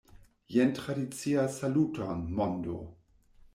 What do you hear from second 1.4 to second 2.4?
Saluton,